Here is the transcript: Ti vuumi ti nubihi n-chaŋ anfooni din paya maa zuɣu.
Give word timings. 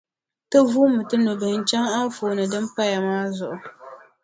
Ti 0.49 0.57
vuumi 0.71 1.01
ti 1.09 1.15
nubihi 1.23 1.57
n-chaŋ 1.59 1.85
anfooni 1.97 2.43
din 2.51 2.65
paya 2.75 2.99
maa 3.07 3.27
zuɣu. 3.37 3.57